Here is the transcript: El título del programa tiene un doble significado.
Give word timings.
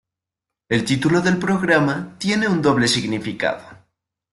El 0.67 0.83
título 0.83 1.21
del 1.21 1.37
programa 1.37 2.15
tiene 2.17 2.47
un 2.47 2.59
doble 2.59 2.87
significado. 2.87 3.61